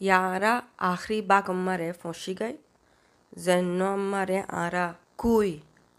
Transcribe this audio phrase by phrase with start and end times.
[0.00, 0.52] यारा
[0.88, 2.54] आखिरी बाग अम्मा फौसी गए
[3.44, 4.86] जैनो अम्मा रे आरा
[5.18, 5.50] कोई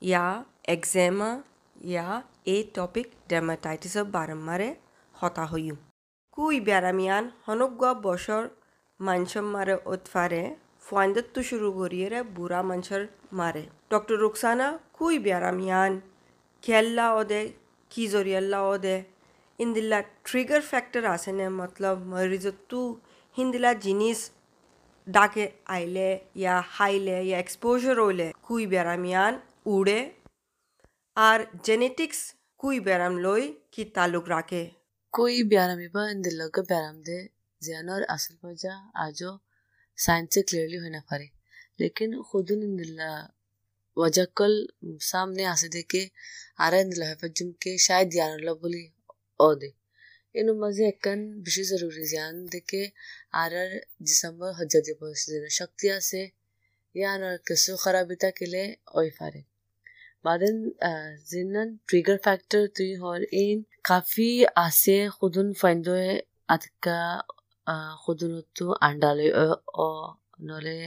[0.01, 0.23] या
[0.69, 1.29] एग्जेमा
[1.87, 4.57] या ए टॉपिक डर्माटाइटिस बार अम्मा
[5.15, 5.71] होता हुई
[6.37, 8.49] कोई ब्यारा मियान हनुग्वा बशर
[8.99, 10.43] मंचम मारे उत्फारे
[10.85, 16.01] फुआंदत तो शुरू हो रही है बुरा मंचर मारे डॉक्टर रुखसाना कोई ब्यारा मियान
[16.63, 17.43] खेल्ला ओदे
[17.91, 18.95] की जोरियल्ला ओदे
[19.59, 22.81] इन दिल्ला ट्रिगर फैक्टर आसे ने मतलब मरीज तू
[23.36, 24.18] হিন্দিলা জিনিস
[25.06, 25.44] ডাকে
[25.76, 26.08] আইলে
[26.40, 29.32] ইয়া হাইলে ইয়া এক্সপোজার হইলে কুই ব্যারামিয়ান
[29.74, 29.98] উড়ে
[31.16, 32.18] আর জেনেটিক্স
[32.60, 34.62] কুই ব্যারাম লই কি তালুক রাখে
[35.14, 37.18] कोई ब्यारामी बा इंदिल्ला का ब्याराम दे
[37.62, 39.30] जियानर असल वजह आजो
[39.98, 41.28] साइंस से क्लियरली होना पारे
[41.80, 43.10] लेकिन खुदुन इंदिल्ला
[43.96, 44.54] वजह कल
[45.10, 46.02] सामने आसे दे के
[46.66, 48.82] आरा इंदिल्ला है जुम के शायद यानर बोली
[49.40, 49.70] ओ दे
[50.40, 52.82] inu maze ekkan beshi zaruri ziyan deke
[53.42, 53.70] arar
[54.06, 56.22] jisambar hajjadi bosdina shakti ase
[56.94, 58.64] yanar kesu kharabita kile
[59.00, 59.42] oy fare
[60.24, 60.58] بعدين
[61.30, 65.96] जिन्नन trigger factor तुई हर इन काफी आसे खुदुन फाइंदो
[66.54, 67.00] अतका
[68.04, 69.88] खुदुन तो अंडाले ओ
[70.50, 70.78] नले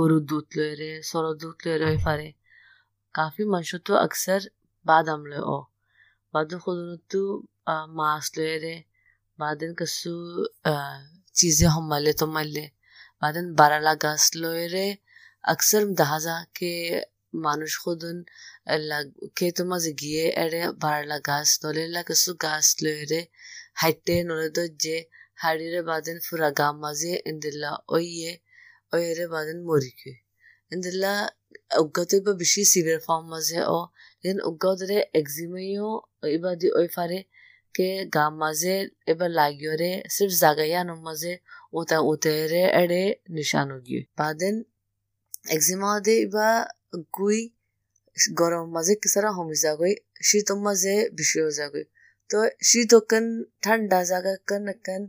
[0.00, 2.28] गरु दूत लरे सरो दूत लरे फारे
[3.14, 4.50] काफी मंशो तो अक्सर
[4.86, 5.71] बाद हमले ओ बाद खुदुन
[7.10, 7.20] तो
[7.90, 8.74] मास लरे
[9.38, 10.12] बादन कसु
[11.36, 12.66] चीजें हम मले तो मले
[13.22, 14.88] बादन बाराला गास लरे
[15.44, 16.72] अक्सर दहाजा के
[17.36, 18.18] মানুষ খুদুন
[19.38, 23.20] খেতো মাঝে গিয়ে এরে বাড়লা গাছ নলেলা কিছু গাছ লইরে
[23.80, 24.96] হাইটে নলে দজ্জে
[25.38, 28.32] হাড়িরে বাদেন ফুরা গাম মাঝে ইন্দিল্লা ওইয়ে
[28.92, 30.12] ওইরে বাদেন মরিকে
[30.72, 31.12] ইন্দিল্লা
[31.81, 33.77] উগ্গতে বা বেশি সিভিয়ার ফর্ম মাঝে ও
[34.23, 35.89] লেকিন উগ্গদরে এক্সিমাইও
[36.29, 37.19] ইবাদি ওই ফারে
[37.75, 38.75] কে গাম মাঝে
[39.11, 41.33] এবার লাগিওরে সির্ফ জাগাইয়ানো মাঝে
[41.73, 44.55] ওটা উতেরে এড়ে নিশানো গিয়ে বাদেন
[45.47, 46.49] এক্সিমা দে ইবা
[47.13, 47.39] গুই
[48.35, 49.93] গরম মাঝে কিসারা হমি যাগই
[50.27, 51.85] শীত মাঝে বেশি হয়ে যাগই
[52.29, 53.25] তো শীত ওখান
[53.63, 55.01] ঠান্ডা জায়গা কান একান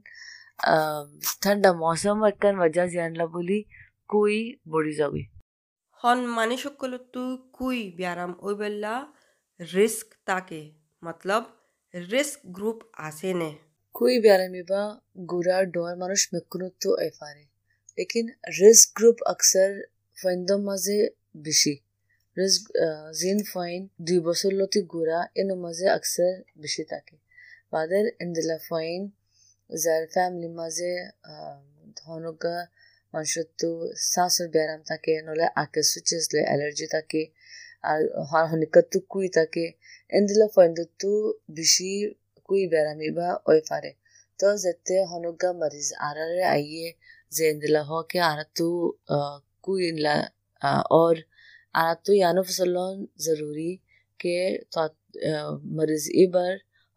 [6.06, 7.22] হন মানুষসকলতো
[7.56, 8.94] কুই ব্যারাম ওইবেলা
[9.60, 10.62] রিস্ক তাকে।
[11.02, 11.44] মতলব,
[11.94, 12.78] রিস্ক গ্রুপ
[13.08, 13.50] আসেনে
[13.94, 14.82] কুই ব্যারামি বা
[15.30, 17.44] গুরার ডোয়ার মানুষ মেকুনুত এফারে।
[17.98, 18.26] লেকিন
[18.60, 19.70] রিস্ক গ্রুপ আকসার
[20.18, 20.98] ফাইন্দম মাঝে
[21.46, 21.74] বেশি।
[22.36, 22.62] রিস্ক
[23.20, 26.32] জিন ফাইন দুই বছর লতি গুরা এন মাঝে আকসার
[26.62, 27.16] বেশি থাকে
[27.72, 29.00] বাদের এন্দেলা ফাইন,
[29.70, 30.92] যার ফ্যামিলি মাঝে
[32.00, 32.56] ধনকা
[33.13, 33.69] মানুষের তো
[34.11, 37.21] শ্বাসের ব্যায়াম থাকে নলে আকে সুচেসলে অ্যালার্জি থাকে
[37.89, 37.99] আর
[38.49, 39.65] হনিকার তো কুই থাকে
[40.11, 41.11] ইন্দিলা ফাইন তো
[41.57, 41.89] বেশি
[42.49, 43.91] কুই ব্যায়ামি বা ওই পারে
[44.39, 46.87] তো যেতে হনুকা মরিজ আরারে আইয়ে
[47.31, 48.67] যে ইন্দিলা হকে আর তো
[49.63, 50.15] कुई ला
[50.91, 51.23] और
[51.75, 53.71] आना तो यानो फसलों जरूरी
[54.19, 54.85] के तो
[55.77, 56.51] मरीज इबर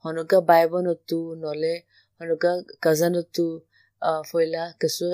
[0.05, 1.75] हनुका बायबन होतु नले
[2.21, 3.47] Hanukkah cousin होतु
[4.30, 5.06] foila kasu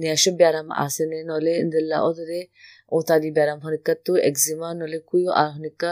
[0.00, 2.40] niashu biaram asene nole indilla odore
[2.96, 5.90] otadi biaram honika tu eczema nole kuyo ar honika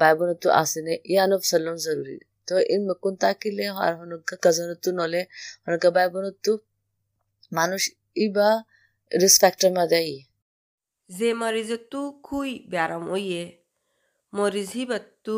[0.00, 2.18] baibona tu asene yanof salon zaruri
[2.48, 5.20] তো ইন মকুন্তা কিলে আর হনুকা কাজনতু নলে
[5.64, 6.52] হনুকা বাইবনতু
[7.52, 7.82] মানুষ
[8.16, 8.48] ইবা
[9.12, 10.12] রিসপেক্টর মা দেই
[11.10, 13.42] যে মরিজ তু কুই ব্যারাম ওয়ে
[14.32, 15.36] মরিজ হিবাতু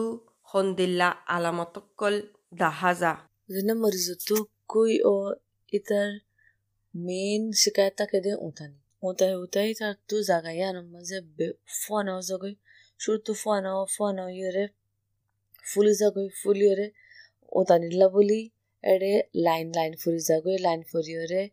[0.51, 2.15] হন্দিল্লা আলামতকল
[2.61, 3.13] দাহাজা
[3.51, 4.37] যেন মরিজ তু
[4.73, 5.15] কুই ও
[5.74, 6.20] इतर
[6.94, 11.50] मेन शिकायत के दे उठानी होता है होता है तर तू जागा या नम्मा जे
[11.78, 12.56] फोन हो जगोई
[13.00, 14.66] शुरू तू फोन हो फोन हो ये रे
[15.66, 16.88] फुली जगोई फुली रे
[17.62, 18.42] उतानी लबुली
[18.84, 19.12] एडे
[19.48, 21.44] line line fully Jagoi line fully रे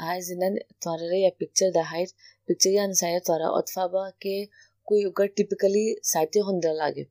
[0.00, 2.10] हाय जिनन तोरा रे या पिक्चर द हाइट
[2.48, 4.34] पिक्चर या नसाया तोरा अथवा के
[4.88, 7.06] कोई उगर टिपिकली साइते होंदर लागे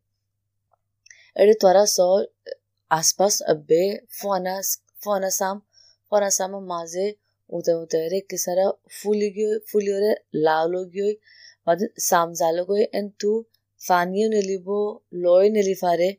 [1.36, 2.08] एडे तोरा सो
[2.92, 3.84] आसपास अब्बे
[4.22, 4.60] फोना
[5.04, 5.62] फोना साम
[6.15, 7.07] Para samo mazi
[7.57, 8.65] udan udayrek kisara
[8.99, 10.17] fulyoy fulyorer
[10.47, 11.15] laulogyoy
[11.67, 13.31] badin samzalogoy en tu
[13.87, 14.79] fanio nelibo
[15.25, 16.11] loy ne lifare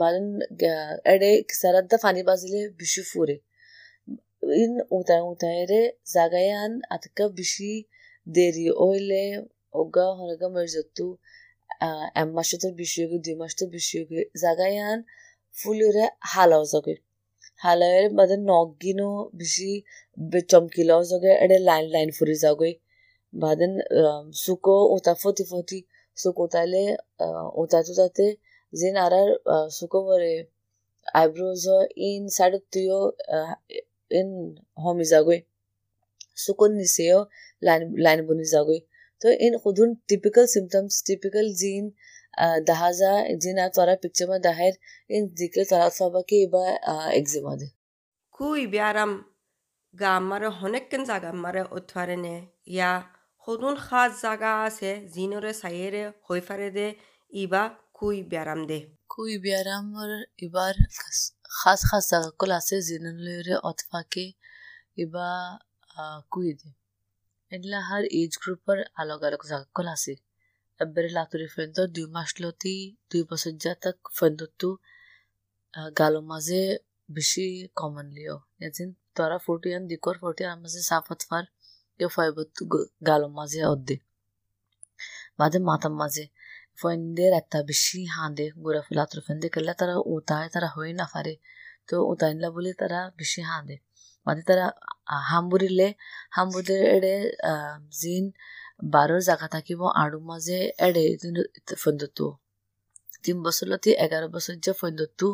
[0.00, 0.68] balan ade
[1.12, 3.36] ede kisaradda fani bazile bishu fure
[4.62, 5.24] in udan
[5.70, 5.82] re
[6.14, 7.72] zagayan atka bishi
[8.36, 9.22] deri oile
[9.80, 11.06] oga horaga merzettu
[12.20, 14.98] এক মাসে তো বিশ যোগে দুই মাস তো বিশ যোগে জাগায়ান
[15.58, 16.94] ফুলিরে হালাও জগে
[17.60, 19.70] হালেৰে মানে নগিনো বেছি
[20.48, 22.72] চমকিল জগে এনে লাইন লাইন ফুৰি যাওঁগৈ
[23.32, 23.72] বাদেন
[24.36, 25.78] চুক উঠা ফটি ফটি
[26.16, 26.84] চুক উঠালে
[27.60, 28.26] উঠাটো তাতে
[28.72, 29.28] যেন আৰাৰ
[29.76, 30.32] চুক পৰে
[31.14, 31.64] আইব্ৰোজ
[32.06, 33.00] ইন চাইডত তুইও
[34.10, 34.28] ইন
[34.78, 35.38] সমি যাওঁগৈ
[36.42, 37.18] চুকত নিচেও
[37.62, 38.80] লাইন লাইন বনি যাওঁগৈ
[39.22, 41.84] তো ইন সুধোন টিপিকেল চিমটমছ টিপিকেল জিন
[42.36, 43.12] дахаза
[43.42, 44.74] дина тара пикчама дахер
[45.08, 46.62] ин дике тарафаба ке ба
[47.20, 47.68] экземаде
[48.36, 49.12] куй биарам
[49.92, 52.90] гаммар хонеккен загаммар утварене я
[53.44, 56.88] ходун хаз зага асе зиноре сайере хойфареде
[57.42, 57.62] иба
[57.92, 58.78] куй биарам де
[59.12, 60.10] куй биарам мар
[60.44, 60.74] ибар
[61.60, 64.26] хаз хаз зага кул асе зиноре отфаке
[65.02, 65.26] иба
[66.32, 66.68] куй де
[67.54, 70.14] эдла хар эйдж группер алог алог зага кул асе
[70.80, 72.76] এবারে লাতুরি ফেন্দ দুই মাস লতি
[73.10, 74.68] দুই বছর যা তাক ফেন্দতো
[75.98, 76.62] গালো মাঝে
[77.08, 77.46] বেশি
[77.76, 81.44] কমনলিও এজিন তারা ফোর্টিয়ান দিকর ফোর্টিয়ান মাঝে সাফাত ফার
[82.00, 82.48] কেউ ফয়বত
[83.08, 83.96] গালো মাঝে অদ্দে
[85.38, 86.24] মাঝে মাথা মাঝে
[86.80, 91.34] ফেন্দের একটা বেশি হাঁদে গোড়া ফুল লাতুরি ফেন্দে কেলে তারা উতায় তারা হয়ে না ফারে
[91.88, 93.76] তো উতাইনলা বলে তারা বেশি হাঁদে
[94.26, 94.66] মাঝে তারা
[95.30, 95.88] হাম্বুরিলে
[96.36, 97.14] হাম্বুরদের এড়ে
[98.00, 98.24] জিন
[98.82, 101.04] তারা বেশি হাঁদে বাদে তারা হাম্বুরিলে হাম্বুদের এড়ে জিন বারোর জায়গা থাকিব আড়ু মাঝে এড়ে
[101.82, 102.26] ফন্দতু
[103.24, 105.28] তিন বছর লতি এগারো বছর যে ফন্দতু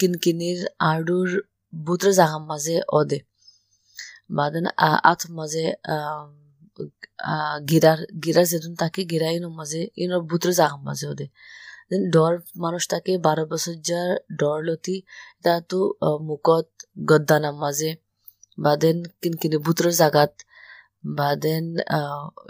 [0.00, 0.60] কিনকিনির
[0.90, 1.30] আড়ুর
[1.72, 3.18] বুত্র জাগা মাঝে অদে।
[4.38, 4.64] বাদেন
[5.10, 5.64] আথ মাঝে
[7.70, 11.26] গিরার গিরার যেদিন তাকে গিরাইন মাঝে ইনর বুত্র জাগা মাঝে অদে।
[12.14, 12.34] ডর
[12.64, 14.00] মানুষ তাকে বারো বছর যা
[14.40, 14.96] ডর লতি
[15.44, 15.80] তা তো
[16.28, 16.66] মুকত
[17.10, 17.90] গদ্দানা মাঝে
[18.58, 20.32] বাদেন, কিনকিনি বুত্র জাগাত
[21.04, 21.66] Baden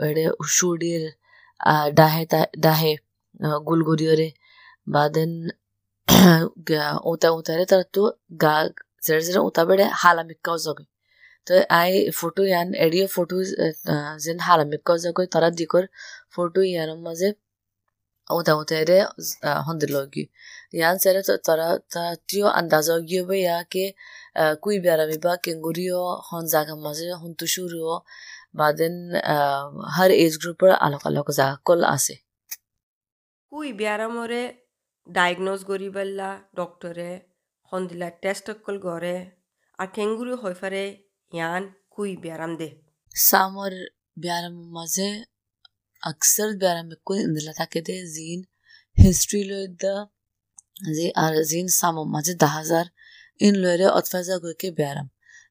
[0.03, 1.03] ere ushudir
[1.95, 2.27] dahe
[2.59, 2.93] dahe
[3.67, 4.29] gulguriore
[4.87, 5.51] baden
[7.05, 8.03] uta utare tar tu
[8.33, 8.55] ga
[9.03, 10.85] zere zere uta bere hala mikka zoge
[11.47, 13.37] তো আই ফটো ইয়ান এডিও ফটো
[14.25, 15.85] যেন হারামিক কজাকৈ তারা দিকর
[16.35, 17.29] ফটো ইয়ানৰ মাজে
[18.31, 18.99] ওতা ওতাৰে
[19.67, 20.25] হন্দিল গি
[20.79, 21.69] ইয়ান চেৰে তারা
[22.29, 23.85] তিয় আন্দাজ গিয়ে বে ইয়াকে
[24.63, 27.81] কুই বেৰামি বা কেংগুৰিও হন জাগা মাজে হন্তু শুৰু
[28.55, 28.95] বা بعدين
[29.97, 32.15] هر এজ গ্রুপৰ আলগ আলগ জাকল আছে।
[33.53, 34.43] কুই ব্যারামরে
[35.07, 37.11] ডায়গনোজ গরিবাল্লা ডক্টরে
[37.73, 39.17] সন্ধিলা টেস্ট অকল গড়ে
[39.79, 40.85] আর কেঙ্গুরু হইফারে
[41.33, 41.63] ইয়ান
[41.95, 42.69] কুই ব্যারাম দে।
[43.15, 43.73] সামর
[44.25, 45.09] ব্যারাম মাঝে
[46.03, 48.41] আকসর ব্যারাম কুই ইন্দিলা থাকে দে জিন
[48.99, 49.95] হিস্ট্রি লই দা
[50.97, 52.87] জি আর জিন সামর মাঝে দা হাজার
[53.47, 55.09] ইন লয়রে অতফাজা গইকে ব্যারাম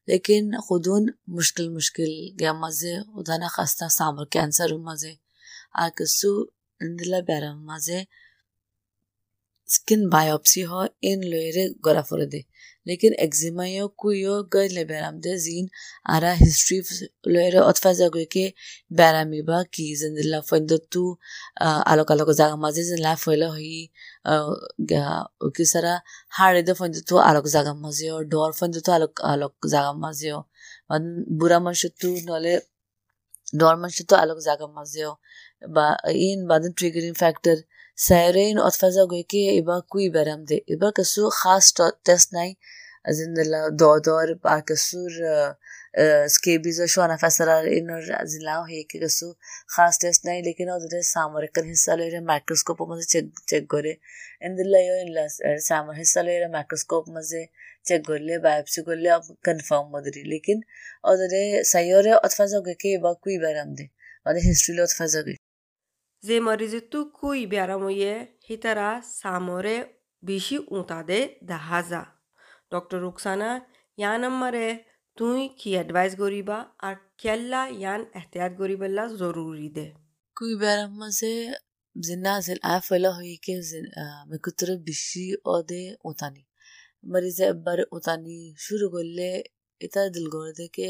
[0.08, 1.04] لیکن خودون
[1.36, 5.12] مشکل مشکل گیا مزے ادانا خستہ سامر کینسر مزے۔
[5.84, 6.32] آرکسو
[6.80, 8.00] اندلا بیرم مزے۔
[9.74, 12.40] سکن بایوپسی ہو ان لویرے گرافردے
[12.88, 13.14] lekin
[14.00, 15.66] kuyo gayl baramda zin
[16.14, 16.78] ara history
[17.32, 18.44] loero otfa zagwe ke
[18.98, 21.04] barami ba ki zindin la foindo tu
[21.90, 23.90] alok alok zaga maze zin la foilo hi
[25.56, 25.94] ki sara
[26.38, 30.28] hare da foindo tu alok zaga maze o dor foindo tu alok alok zaga maze
[30.38, 30.40] o
[31.38, 32.54] bura manshu tu nole
[33.60, 35.12] dor manshu tu alok zaga maze o
[35.74, 35.84] ba
[36.26, 37.56] in baden triggering factor
[38.06, 41.72] سائرین اور فضا گوئی کہ ایبا کوئی برم دے۔ ایبا کسو خاص
[42.06, 42.52] ٹیسٹ نائی
[43.18, 45.10] زندلا دو دور پا کسور
[46.34, 48.02] سکیبیز و شوانا فسرار ان اور
[48.32, 49.30] زندلا ہے کہ کسو
[49.74, 53.74] خاص ٹیسٹ نائی، لیکن او دے سامر کر حصہ لے رہے، مائکروسکوپ مزے چیک چیک
[54.44, 57.44] ان دلہ یو ان سامر حصہ لے رہے، مائکروسکوپ مزے
[57.88, 59.10] چیک کر لے بایپسی کر لے
[59.46, 60.56] کنفرم مدری لیکن
[61.04, 61.42] او دے
[61.72, 63.84] سیور اور فضا گوئی کہ ایبا کوئی برم دے
[64.26, 65.38] اور ہسٹری لو فضا گوئی۔
[66.22, 68.12] যে মরিজে তু কুই ব্যারামইয়ে
[68.48, 68.88] হিতারা
[69.20, 69.76] সামরে
[70.22, 72.02] বেশি উঁতাদে দেখা যা
[72.72, 73.50] doctor Rukhsana
[73.98, 74.66] ইয়া নম্বরে
[75.18, 79.86] তুই কি advice করিবা আর খেললা ইয়ান এহতিয়াত করিবেলা জরুরি দে।
[80.36, 81.32] কুই ব্যারাম মাঝে
[81.96, 83.54] জিন্না আসেল আফলা হইকে
[84.30, 85.24] মেকুতরে বেশি
[85.54, 86.42] অদে উঁতানি।
[87.04, 89.28] মরিজে একবার উঁতানি শুরু করলে
[89.80, 90.88] এটা দিল করে দেখে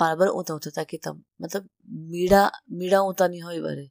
[0.00, 1.64] বারবার উঁতা উঁতে থাকি তাম মতলব
[2.12, 2.42] মিড়া
[2.78, 3.86] মিড়া উঁতানি হয় এবারে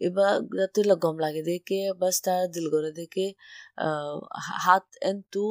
[0.00, 3.26] এবার যাতে গম লাগে দেখে বাস তার দিল করে দেখে
[4.64, 5.42] হাত এন তু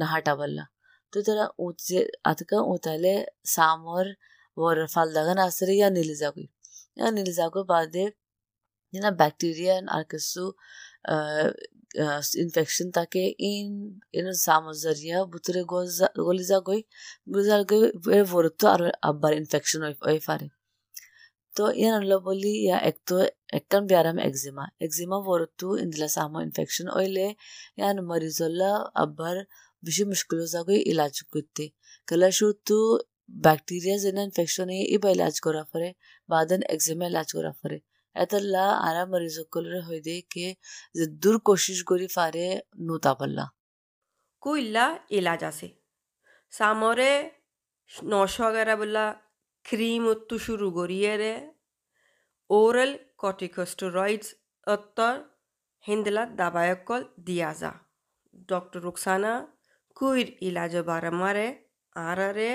[0.00, 0.64] নাহাটা বললা
[1.12, 3.14] তো তারা উঠছে আতকা উঠালে
[3.54, 4.06] সামর
[4.56, 6.46] ওর ফাল ফালদাগান আসরে ইয়া নিলে যাগুই
[6.96, 8.04] ইয়া নিলে যাগো বাদে
[8.92, 10.42] না ব্যাকটেরিয়া আর কিছু
[12.42, 13.68] ইনফেকশন তাকে ইন
[14.18, 15.60] ইন সামর জরিয়া বুতরে
[16.20, 16.80] গলি যাগই
[17.34, 17.82] গুজার গই
[18.32, 20.46] ভরতো আর আব্বার ইনফেকশন হয়ে পারে
[22.26, 23.16] বলি ইয়া এক তো
[23.58, 27.26] একখান ব্যারাম এক্সিমা এক্সিমা বরতু ইন্দিলা সামো ইনফেকশন হইলে
[27.78, 28.70] ইয়ান মরিজল্লা
[29.02, 29.36] আব্বার
[29.82, 31.64] বেশি মুশকিল যাগই ইলাজ করতে
[32.08, 32.78] কলা শুধু
[33.44, 35.88] ব্যাকটেরিয়া যেন ইনফেকশন ইবা ইলাজ করা পারে
[36.28, 37.78] বাদেন এক্সিমা ইলাজ করা পারে
[38.16, 40.46] এতলা আরা মরিজ কলরে হই দে কে
[40.96, 42.46] যে দূর কোশিশ করি পারে
[42.86, 43.44] নুতা পাল্লা
[44.42, 45.68] কুইল্লা ইলাজ আছে
[46.52, 47.10] সামরে
[48.04, 48.46] নশো
[48.80, 49.04] বলা
[49.66, 51.32] ক্রিম উত্তু শুরু গরিয়েরে
[52.50, 54.28] ওরাল কর্টিকোস্টেরয়েডস
[54.66, 55.14] অত্তর
[55.84, 57.72] হিন্দলা দাবায়কল দিয়া যা
[58.48, 59.32] ডক্টর রুকসানা
[59.96, 61.46] কুইর ইলাজ বারে
[61.96, 62.50] আরারে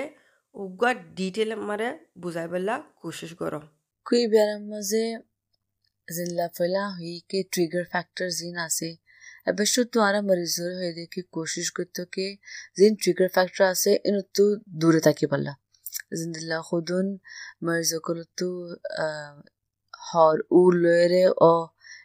[0.54, 1.88] উগা ডিটেল মারে
[2.22, 3.60] বুঝাই বেলা কোশিশ করো
[4.06, 5.04] কুই ব্যারাম মাঝে
[6.08, 8.88] জিল্লা ফেলা হুই কে ট্রিগার ফ্যাক্টর জিন আছে
[9.46, 12.26] এবার তো আরা মরিজর হয়ে দেখি কোশিশ করতো কে
[12.78, 14.44] জিন ট্রিগার ফ্যাক্টর আছে ইন তো
[14.80, 15.52] দূরে থাকি পাল্লা
[16.17, 17.07] জিন্দিল্লা খুদুন
[17.63, 18.49] মরিজকল তো
[20.03, 21.53] হর উ লয়েরে ও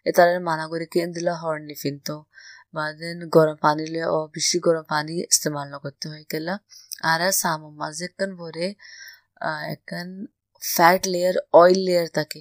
[0.07, 2.17] এতারে মানা করে কে ইন্দিল্লা হর নিফিনতো
[2.75, 6.55] بعدين গরম পানি লে ও বেশি গরম পানি ইস্তেমাল করতে হয় কেলা
[7.05, 8.67] আর সামো মাঝে কান ভরে
[9.73, 10.09] একান
[10.63, 12.41] ফ্যাট লেয়ার অয়েল লেয়ার থাকে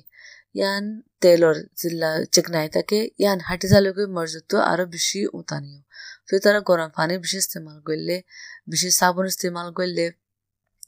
[0.55, 0.83] ইয়ান
[1.21, 5.81] তেলর জিল্লা চিকনাই থাকে ইয়ান হাঁটি জালকে মরজত আরো বেশি উতানিও
[6.27, 8.15] তো তারা গরম পানি বেশি ইস্তেমাল করলে
[8.71, 10.05] বেশি সাবুন ইস্তেমাল করলে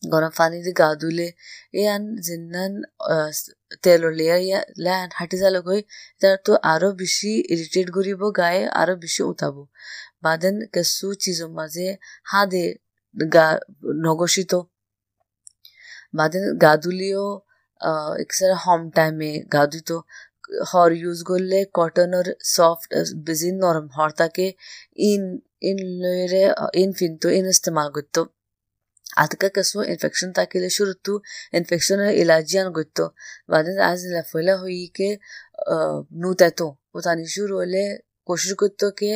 [0.02, 0.32] গরম
[0.80, 1.28] গা ধুলে
[1.74, 2.72] ইয়ান জিন্নান
[3.82, 4.40] তেলৰ লেয়াৰ
[4.84, 5.80] লেয়ান হাঁটি জালক হৈ
[6.44, 9.56] তো আরও বেশি ইরিটেট করিব গায়ে আরও বেশি উঠাব
[10.24, 11.86] বাদেন কিছু চিজৰ মাঝে
[12.26, 12.64] হাদে
[13.16, 13.46] গা
[14.02, 14.52] নগসিত
[16.14, 17.24] বাদেন গা ধুলিও
[18.22, 19.96] একসারা হম টাইমে গা ধুইতো
[20.70, 22.90] হর ইউজ করলে কটনের সফট
[23.26, 24.46] বেজিন নরম হর থাকে
[25.08, 25.22] ইন
[25.68, 26.42] ইন লয়েরে
[26.82, 28.20] ইন ফিনতো ইন ইস্তেমাল করতো
[29.16, 31.20] عاتقة كسو انفكشن تاكيل شرطو
[31.54, 33.08] انفكشن علاجيان قلتو
[33.48, 35.18] بعدين عايز لفولا هوي كي
[36.12, 37.98] نوتاتو وتاني شورو اللي
[38.28, 39.10] কোশিশ করতো কে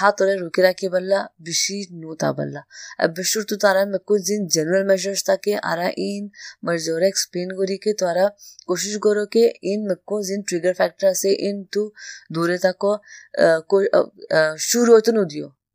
[0.00, 2.62] হাত ওরে রুকে রাখি বললা বেশি নুতা বললা
[3.00, 6.24] আর বিশুর তো তারা মেকু জিন জেনারেল মেজার্স থাকে আরা ইন
[6.66, 8.26] মর্জোরা এক্সপ্লেন করি কে তোরা
[8.68, 11.82] কোশিশ করো কে ইন মেকু জিন ট্রিগার ফ্যাক্টর আছে ইন তু
[12.34, 12.92] দূরে থাকো
[14.68, 15.46] শুরু হইতো নদিও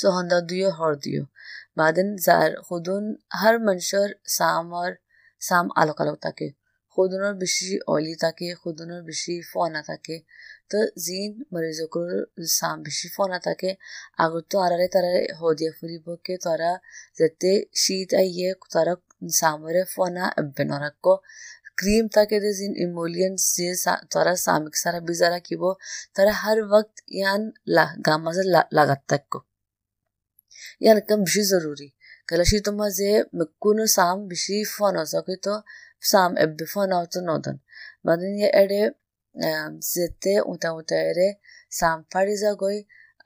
[0.00, 1.22] سوهندادوی هاردیو
[1.76, 3.04] بعدن زر خودون
[3.42, 4.08] هر منشر
[4.40, 4.92] اور
[5.48, 6.54] سام علاقه تاکه
[6.96, 10.22] اور بشی اولی تاکه اور بشی فونا تاکه
[10.70, 12.00] تو زین، مریض کو
[12.58, 13.78] سام، بشی فونا تاکه
[14.18, 16.80] اگر تو آراره تاره هودیه فری بو که تارا
[17.14, 18.94] زده شید ایه تارا
[19.40, 21.14] سامره فونا بنارکو
[21.80, 25.72] کریم تھا کہ زین ایمولین سے سا، تارا سامک سارا بیزارا کی وہ
[26.14, 27.42] تارا ہر وقت یان
[28.06, 28.42] گاما سے
[28.76, 29.38] لگت تک کو
[31.09, 31.93] كان بشي ضروري
[32.29, 35.61] كلا شي تما زي مكونو سام بشي فانا زاكيتو
[36.01, 37.57] سام ابي فانا نودن
[38.03, 38.93] بعدين يا اري
[39.79, 41.29] زيته وتا وتا اري
[41.79, 42.77] سام ফারিজা গই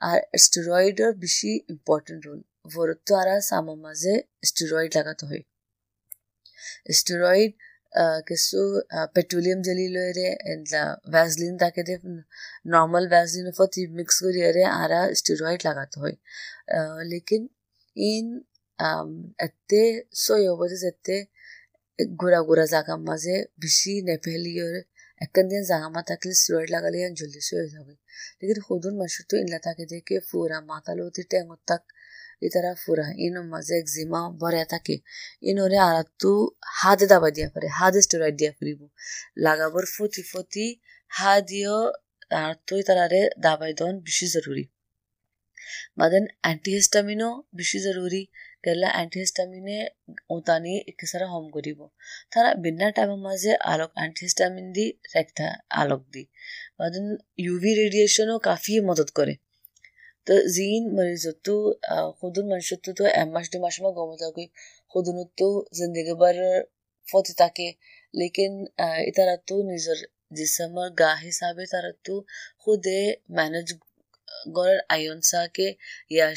[0.08, 2.40] আর স্টেরয়েডের বেশি ইম্পর্টেন্ট রোল
[2.72, 4.14] ভরত দ্বারা সামো মাঝে
[4.48, 5.44] স্টেরয়েড লাগাতে হয়
[6.98, 7.52] স্টেরয়েড
[8.27, 8.59] কিছু
[9.15, 10.27] পেট্রোলিয়াম জেলি লয়রে
[11.13, 11.81] ভ্যাসলিন তাকে
[12.73, 16.15] নর্মাল ভ্যাসলিন ফতি মিক্স করিয়ারে আরা স্টেরয়েড লাগাতে হয়
[17.11, 17.43] লেকিন
[17.95, 18.25] ইন
[19.39, 19.81] এতে
[20.15, 21.15] সই অবধি যেতে
[22.15, 24.75] ঘোরা ঘোরা জাগা মাঝে বেশি নেফেলিয়র
[25.21, 27.93] একখান দিন জাগা মা থাকলে স্টেরয়েড লাগালে জলদি সই হয়ে যাবে
[28.39, 28.59] লেকিন
[28.93, 31.23] মানুষ তো ইনলা থাকে দেখে ফুরা মাথা লতি
[31.67, 31.83] তাক
[32.45, 34.95] ইতারা ফুরা ইন মাঝে একজিমা ভরে থাকে
[35.43, 36.31] ইনরে আরাতু
[36.79, 38.79] হাতে দাবা দিয়া পারে হাতে স্টেরয়েড দিয়া ফুরিব
[39.45, 40.67] লাগাবর ফতি ফতি
[41.11, 41.77] হা দিও
[42.39, 44.63] আর তো তারারে দাবাই দন বেশি জরুরি
[45.99, 48.21] বাদেন অ্যান্টিহিস্টামিনও বেশি জরুরি
[48.63, 49.77] কেলা অ্যান্টিহিস্টামিনে
[50.29, 51.79] ওতানি একেসারা হম করিব
[52.31, 55.47] তারা বিনা টাইমের মাঝে আলোক অ্যান্টিহিস্টামিন দি রেখতা
[55.81, 56.23] আলোক দি
[56.79, 57.05] বাদেন
[57.39, 59.33] ইউভি রেডিয়েশনও কাফি মদত করে
[60.53, 61.55] জিন মরিজতো
[62.17, 64.45] খুদুন মানুষত্ব তো এক মাস দুই মাস মা গমে থাকে
[64.91, 66.35] খুদুনতো জিন্দগি বার
[67.07, 67.67] ফতি থাকে
[68.13, 68.53] লেকিন
[69.03, 69.99] ইতারা তো নিজের
[70.31, 72.15] জিসমর গা হিসাবে তারা তো
[72.61, 72.99] খুদে
[73.31, 73.67] ম্যানেজ
[74.47, 75.67] গড়ের আয়নসাকে
[76.11, 76.27] ইয়া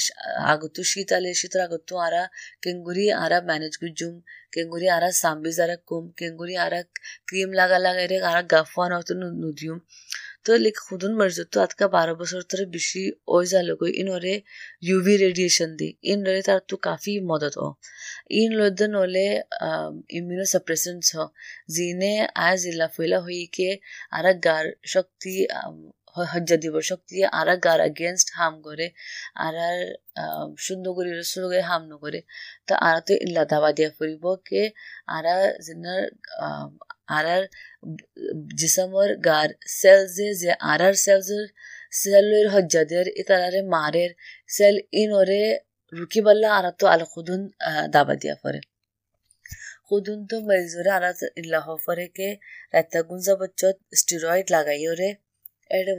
[0.47, 2.23] আগতো শীতালে শীতর আগতো আরা
[2.63, 4.15] কেঙ্গুরি আরা ম্যানেজ গুজুম
[4.53, 6.81] কেঙ্গুরি আরা সাম্বি যারা কুম কেঙ্গুরি আরা
[7.29, 9.79] ক্রিম লাগা লাগাই রে আরা গাফওয়ান হতো নুদিউম
[10.65, 13.03] লেক খুদুন মরজতো আজকা বারো বছর ধরে বেশি
[13.35, 14.35] ওই যালো গই ইনরে
[14.89, 17.65] ইউভি রেডিয়েশন দি। ইন রে তার তো কাফি মদত হ
[18.41, 19.27] ইন লদন হলে
[20.19, 21.19] ইমিউনো সাপ্রেসেন্টস হ।
[21.75, 22.13] জিনে
[22.49, 23.71] আজ ইলা ফুলা হই কে
[24.17, 25.33] আরা গার শক্তি
[26.33, 28.87] হজ্জা দিব শক্তি আরা গার আগেনস্ট হাম করে
[29.47, 29.79] আরার
[30.67, 32.21] সুন্দর করে সুন্দর হাম নকরে
[32.69, 34.63] তো আরা তো ইল্লা দাবা দিয়া ফুরিব কে
[35.17, 35.35] আরা
[37.09, 37.49] জিনার আরার
[38.57, 41.47] জিসমর গার সেলজে যে আরার সেলজের
[41.93, 44.15] সেলের হজ্জাদের ইতারারে মারের
[44.49, 45.61] সেল ইনরে
[45.93, 47.51] রুকি বললা আর তো আল খুদুন
[47.91, 48.61] দাবা দিয়া পরে
[49.89, 51.05] খুদুন তো মরিজরে আর
[51.37, 52.39] ইল্লাহ হফরে কে
[52.75, 55.11] রাতা গুঞ্জা বচ্চত স্টিরয়েড লাগাইয়রে
[55.71, 55.95] এড়ে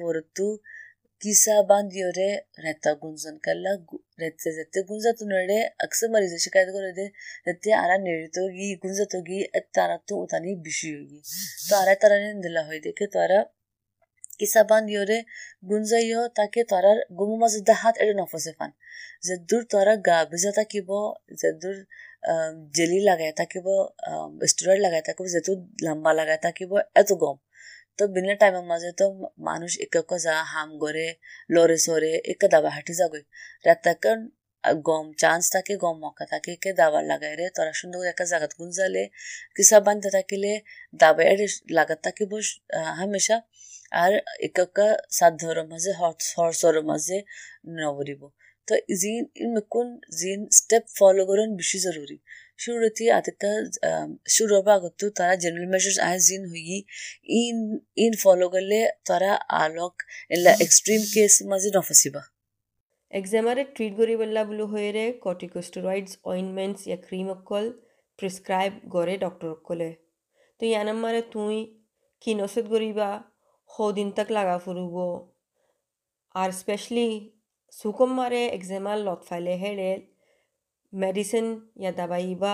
[1.16, 2.30] বরতু কিসা বান্দিয়রে
[2.64, 3.72] রেতা গুঞ্জন কল্লা
[4.22, 7.06] রেতে যেতে গুঞ্জা তো নড়ে अक्सर मरीज शिकायत করে দে
[7.46, 9.38] রেতে আরা নেড়িত গি গুঞ্জা তো গি
[9.72, 11.18] তারা তো উতানি বেশি হই
[11.68, 13.38] তো আরা তারা দিলা হয় দেখে তারা
[14.38, 15.18] কিসা বান্দিয়রে
[15.68, 18.70] গুঞ্জাইও তাকে তারার গুমু মাঝে হাত এড়ে নফসে ফান
[19.22, 20.88] যে দূর তারা গা ভিজা থাকিব
[21.40, 21.76] যে দূর
[22.74, 23.66] জেলি লাগাই থাকিব
[24.50, 25.52] স্টেরয়েড লাগাই থাকিব যেহেতু
[25.84, 27.36] লম্বা লাগাই থাকিব এত গম
[27.99, 29.05] তো বিনা টাইমের মাঝে তো
[29.49, 31.07] মানুষ এক যা, হাম করে
[31.49, 33.23] লরে সরে এক দাবা হাঁটি যাগই
[33.65, 34.19] রাতাকান
[34.87, 39.03] গম চান্স থাকে, গম মক্কা থাকে কে দাবার লাগাই রে তোরা সুন্দর একটা জায়গাত গুঞ্জালে
[39.55, 40.51] কিসা বান্ধে থাকিলে
[40.93, 41.39] দাবা এর
[41.77, 42.31] লাগাত থাকিব
[42.99, 43.37] হামেশা।
[43.93, 44.11] আর
[44.47, 44.57] এক
[45.11, 45.91] সাধ্যর মাঝে
[46.33, 47.17] হর্সর মাঝে
[47.77, 48.21] নবরিব
[48.67, 49.87] তো জিন ইমকুন
[50.19, 52.17] জিন স্টেপ ফলো করুন বেশি জরুরি
[52.59, 53.51] আতিকা
[54.35, 56.63] শুরুবা আগতো তারা জেনারেল মেজার্স আয় জিন হই
[57.37, 57.57] ইন
[57.97, 59.31] ইন ফলো করলে তারা
[59.63, 59.95] আলোক
[60.35, 62.21] এলা এক্সট্রিম কেস মাঝে নফসিবা
[63.13, 67.65] এক্সামারে ট্রিট কৰিবলা বোলো হৈৰে কৰ্টিকষ্টেৰইডছ অইনমেণ্টছ ইয়া ক্ৰীম অকল
[68.19, 69.89] প্রেসক্রাইব প্ৰিছক্ৰাইব কৰে ডক্টৰসকলে
[70.59, 71.57] তো ইয়ানামাৰে তুই
[72.21, 73.09] কি কিনচত কৰিবা
[73.69, 74.95] সদিন তাক লাগা ফুৰিব
[76.35, 77.09] আর স্পেশালি
[77.73, 79.89] সুকম মারে এক্সামার লত ফাইলে হেড়ে
[80.93, 81.47] মেডিসিন
[81.81, 82.53] ইয়া দাবাইবা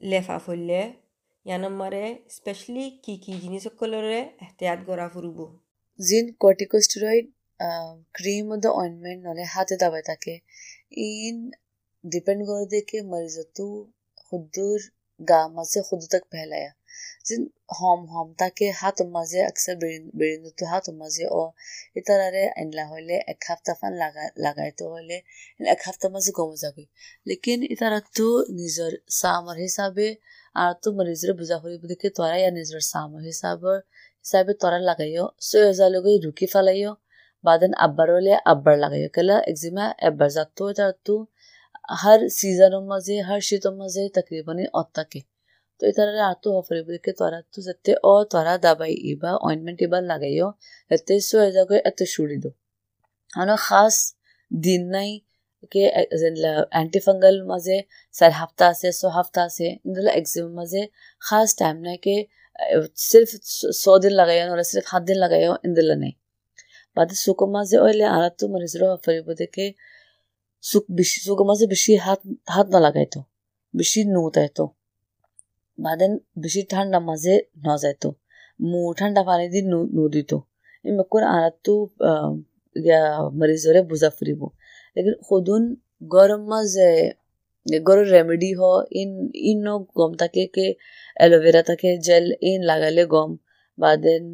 [0.00, 0.80] লেফা ফুললে
[1.46, 5.38] ইয়ানামারে স্পেশালি কি কি জিনিস সকলরে এহতিয়াত করা ফুরব
[6.00, 7.26] জিন কর্টিকোস্টেরয়েড
[8.14, 10.34] ক্রিম দ অয়েন্টমেন্ট নহলে হাতে দাবাই থাকে
[11.06, 11.36] ইন
[12.04, 13.66] ডিপেন্ড করে দেখে মরিজতু
[15.20, 16.72] गा مزے खुद तक फैलाया
[17.26, 17.48] जिन
[17.78, 19.74] हम हम تاکہ हाथ مزے अक्सर
[20.14, 21.48] برند तो हाथ مزے और
[21.96, 22.44] اتنا رے
[22.84, 26.70] होले एक हफ्ता फन लगा लगाए तो होले एक हफ्ता ایک ہفتہ مزے گم جا
[26.70, 26.86] گئی
[27.26, 29.58] لیکن اتنا تو نظر سامر
[30.56, 33.76] আর তো মরিজরে বুঝা হই বুদিকে তোরা ইয়া নিজর সাম হিসাবর
[34.24, 36.92] হিসাবে তোরা লাগাইও সোয়াজা লগে রুকি ফালাইও
[37.44, 40.28] বাদন আব্বার হলে আব্বার লাগাইও কেলা এক্সিমা এব্বার
[40.70, 41.14] এটা তো
[41.88, 45.20] হর সিজনের মাঝে হর শীতর মাঝে তকরিবন অত্তাকে
[45.80, 50.48] তো এই তারা আতো অফরে বুলিকে তোরা যাতে অ তোরা দাবাই ইবা অয়েন্টমেন্ট ইবা লাগাইও
[50.90, 52.50] যাতে সো এজাকে এতে চুৰি দো
[53.32, 53.94] আৰু খাচ
[54.50, 55.10] দিন নাই
[55.72, 55.82] কে
[56.74, 57.76] এণ্টিফাংগাল মাজে মাঝে
[58.14, 58.32] স্যার
[58.66, 60.82] আছে সো হাফতা আছে ইন্দুলা এক্সিমাম মাজে
[61.22, 62.14] খাচ টাইম নাই কে
[63.02, 63.30] চিৰ্ফ
[63.82, 66.12] ছদিন দিন নহলে চিৰ্ফ সাত দিন লাগাইও ইন্দুলা নাই
[66.96, 69.66] বাদে সুকো মাঝে ওইলে আরাতো মরিজরো অফরে বুলিকে
[70.98, 71.92] বেশি সুখ মাঝে বেশি
[72.54, 72.78] হাত না
[73.74, 74.64] বেশি নুতাইতো
[75.78, 78.08] বাদেন বেশি ঠান্ডা মাঝে ন যাইতো
[78.60, 79.60] মু ঠান্ডা পানি দি
[79.96, 80.32] নু দিত
[80.84, 81.74] ইমাকুন আনাতো
[83.38, 84.40] মরিজরে বুঝা ফুরিব
[84.96, 85.62] লেকিন খুদুন
[86.14, 86.90] গরম মাঝে
[87.66, 88.60] গরম রেমেডি হ,
[89.00, 89.10] ইন
[89.50, 89.58] ইন
[89.98, 90.66] গম থাকে কে
[91.16, 93.30] অ্যালোভেরা থাকে জেল ইন লাগালে গম।
[93.78, 94.24] বাদেন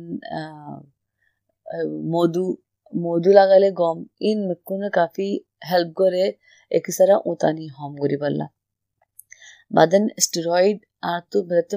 [2.12, 2.46] মধু
[2.92, 5.28] মধু লাগালে গম। ইন মেকুনে কাফি
[5.70, 6.24] হেল্প করে
[6.70, 8.46] একসারা উতানি হম করি পারলা
[9.76, 10.78] বাদেন স্টেরয়েড
[11.12, 11.76] আর তো বেরতে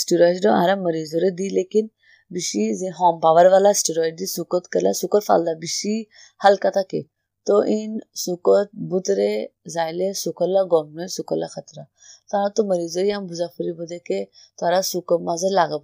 [0.00, 1.86] স্টেরয়েড আরা মরিজরে দি, লেকিন
[2.30, 5.94] বেশি যে হম পাওয়ার वाला স্টেরয়েড দি সুকত কলা সুকর ফালদা বেশি
[6.40, 7.00] হালকা থাকে।
[7.46, 7.92] তো ইন
[8.24, 9.30] সুকত বুতরে
[9.74, 11.84] যাইলে সুকলা গমনে সুকলা খাতরা।
[12.30, 14.18] তারা তো মরিজরি আম বুঝা ফুরিব দেখে
[14.58, 15.82] তারা সুক মাঝে লাগাব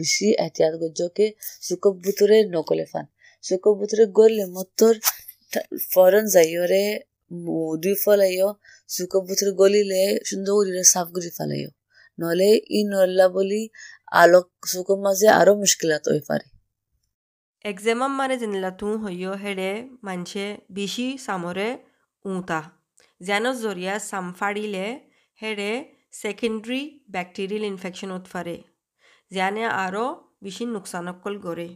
[0.00, 1.26] বেশি এহতিয়াত গজ্জকে
[1.66, 3.06] সুক বুতরে নকলে ফান।
[3.44, 4.94] সুক বুতরে গড়লে মতর
[5.92, 6.84] ফরন যাইয়রে
[7.82, 8.48] দুই ফলাইও
[8.90, 11.70] সুক বুতরে গলিলে সুন্দর করে সাফ করে ফেলাইও
[12.18, 13.62] নহলে ই নল্লা বলি
[14.12, 16.46] আলোক সুক মাঝে আরও মুশকিলাত হয়ে পারে
[17.64, 19.70] এক্সামাম মানে যেনিলা তুঁ হইয় হেডে
[20.02, 21.68] মানছে বেশি সামরে
[22.24, 22.60] উঁতা
[23.20, 24.86] যেন জরিয়া সাম ফাড়িলে
[25.38, 25.70] হেডে
[26.12, 28.56] সেকেন্ডারি ব্যাকটেরিয়াল ইনফেকশন উৎফারে
[29.30, 30.04] যেনে আরও
[30.42, 31.68] বেশি নোকসানকল করে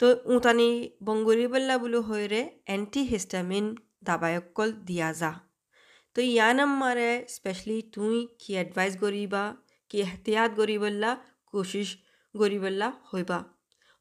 [0.00, 0.68] তো উঁতানি
[1.06, 2.40] বঙ্গুরি বল্লা বলো হইরে
[2.74, 3.64] এন্টি হিস্টামিন
[4.08, 5.32] দাবায়কল দিয়া যা।
[6.16, 9.42] তো ইয়ানাম মারে স্পেশালি তুই কি এডভাইস করিবা
[9.90, 11.10] কি এহতিয়াত করিবল্লা
[11.50, 11.88] কোশিশ
[12.34, 13.38] করিবল্লা হইবা।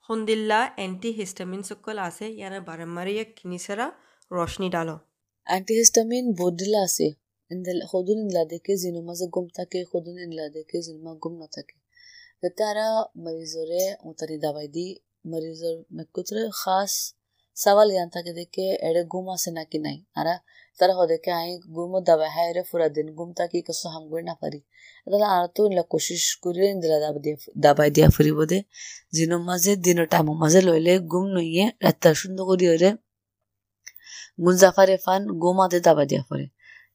[0.09, 2.59] হন্দিল্লা এন্টি হিস্টামিন সকল আছে, ইয়ানা
[3.23, 3.87] এক কিনিসারা
[4.31, 4.95] রোশনি ডালো।
[5.47, 7.07] অ্যান্টিহিস্টামিন বডিলা আছে
[7.91, 8.73] সদুন ইনলা দেখে
[9.09, 11.75] মাঝে গুম থাকে সদুন ইনলা দেখে জিনো গুম না থাকে।
[12.59, 12.87] তারা
[13.23, 13.83] মরিজরে
[14.45, 14.85] দাবাই দি
[15.25, 16.91] মরিজর মেকুতরে খাস
[17.57, 20.27] সওয়াল ইয়ান থাকে দেখে এড়ে ঘুম আসে নাকি নাই আর
[20.79, 24.35] তারা হদেকে আই ঘুম দাবা হায় রে ফুরা দিন ঘুম তাকি কসো হাম করে না
[24.41, 24.59] পারি
[25.03, 27.35] তাহলে আর তো ইলা কোশিশ করে ইন্দিলা দাবা দিয়ে
[27.65, 28.59] দাবাই দিয়া ফুরিব দে
[29.15, 32.89] জিনো মাঝে দিনের টাইম মাঝে লইলে ঘুম নইয়ে রাত্তা সুন্দর করি ওরে
[34.39, 36.47] গুণ জাফারে ফান গোমাতে দাবা দিয়া ফুরে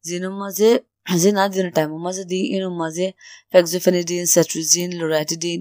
[0.05, 0.71] জিনো মাঝে
[1.15, 3.07] জিনা দিনের টাইম মাঝে দি ইনো মাঝে
[3.53, 5.61] ফেক্সোফেনিডিন সেট্রিজিন লোরাটিডিন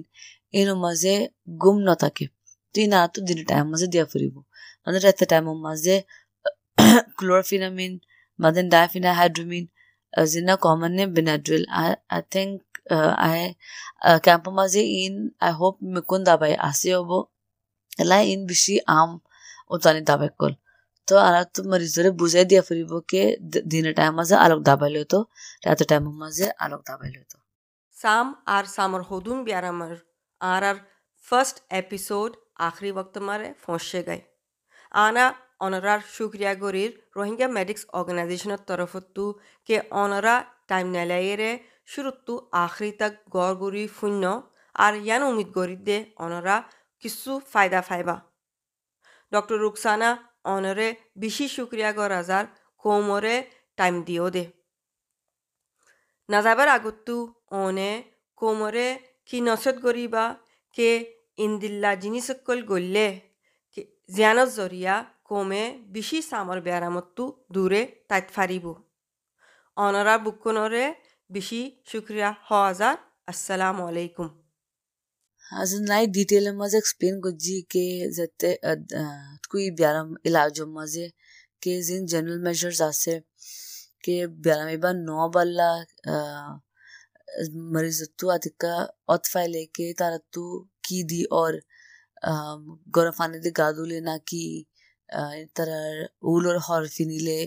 [0.53, 1.13] ইনো মাঝে
[1.61, 1.75] ঘুম
[2.68, 4.36] নথাকে তুই না তো দিনের টাইম মাঝে দিয়া ফুরিব
[4.84, 5.96] মানে রাতে টাইম মাঝে
[7.18, 7.92] ক্লোরফিনামিন
[8.38, 9.64] মাদেন ডায়াফিনা হাইড্রোমিন
[10.12, 11.64] জিনা কমন নে Benadryl
[12.10, 12.52] I think
[13.26, 13.40] I
[14.24, 17.10] camp মাঝে ইন আই হোপ মেকুন দাবাই আসি হব
[17.92, 19.10] এলা ইন বেশি আম
[19.70, 20.52] ওতানি দাবাই কল
[21.08, 23.22] তো আর তো মরিজরে বুঝাই দিয়া ফুরিব কে
[23.70, 25.18] দিনের টাইম মাঝে আলোক দাবাই লইতো
[25.66, 27.36] রাতের টাইম মাঝে আলোক দাবাই লইতো
[27.96, 29.92] साम are sambar होदून ब्यारामर
[30.40, 30.76] are are
[31.26, 34.20] first episode आखिरी वक्त मारे फौसे गए
[34.94, 35.26] आना
[35.60, 39.24] অনারার শুক্রিয়া গরির রোহিঙ্গা মেডিক্স অর্গানাইজেশনের তরফতো
[39.68, 40.34] কে অনারা
[40.68, 41.50] টাইম নেলাইয়েরে
[41.88, 42.32] শুরুত্তু
[42.64, 44.24] আখরি তাক গড় গড়ি শূন্য
[44.74, 46.56] আর ইয়ান উমিদ গরি দে অনারা
[47.02, 48.16] কিছু ফায়দা ফাইবা
[49.32, 50.10] ডক্টর রুকসানা
[50.46, 52.44] অনরে বেশি শুক্রিয়া গর আজার
[52.84, 53.36] কোমরে
[53.78, 54.44] টাইম দিও দে
[56.28, 57.16] নাযাবার আগতো
[57.58, 57.92] অনে
[58.38, 58.88] কোমরে
[59.28, 60.24] কি নচত গরিবা
[60.76, 60.90] কে
[61.39, 63.29] جنی گلپ
[79.49, 79.59] کو
[87.53, 88.03] مریض
[88.57, 88.85] کا
[89.45, 89.93] لے کے
[90.89, 91.53] কি দি और
[92.95, 94.45] গরম পানি দিয়ে গা ধুলে নাকি
[95.55, 97.39] তারার উলোর হর ফিনিলে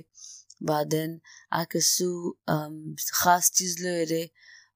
[0.68, 1.10] বাদেন
[1.52, 2.06] আর কিছু
[3.18, 4.22] খাস চিজ লয়ে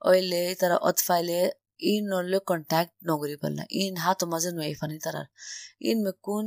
[0.02, 1.40] ওইলে তারা অতফাইলে
[1.83, 5.29] ইন নলে কন্ট্যাক্ট নগরি পারলা ইন হাত মাঝে নয় ফানি তারার
[5.88, 6.46] ইন মে কোন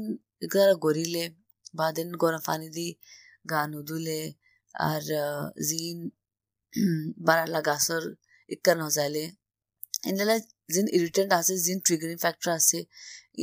[0.51, 1.25] তারা গরিলে
[1.79, 2.87] বাদেন গরম পানি দি
[3.51, 4.21] গা নুধুলে
[4.75, 5.03] আর
[5.67, 5.97] জিন
[7.27, 8.03] বারালা গাছর
[8.49, 9.23] ইক্কা নজাইলে
[10.09, 10.35] ইনলা
[10.73, 12.79] জিন ইরিটেন্ট আছে জিন ট্রিগারিং ফ্যাক্টর আছে,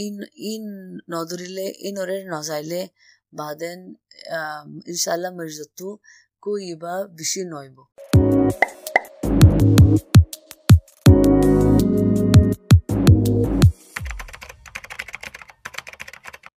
[0.05, 0.15] ইন
[0.53, 0.65] ইন
[1.15, 2.81] নদরিলে ইন ওরে নজাইলে,
[3.39, 3.79] বা দেন
[4.93, 5.31] ইনশাল্লাহ
[6.45, 7.77] কৈ ইবা বেশি নইব